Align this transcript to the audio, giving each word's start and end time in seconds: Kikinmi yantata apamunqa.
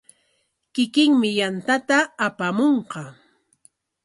Kikinmi 0.73 1.29
yantata 1.39 1.97
apamunqa. 2.27 3.03